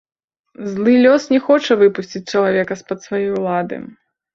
Злы 0.69 0.93
лёс 1.03 1.23
не 1.35 1.39
хоча 1.51 1.79
выпусціць 1.85 2.25
чалавека 2.33 2.73
з-пад 2.85 2.99
свае 3.11 3.25
ўлады. 3.41 3.85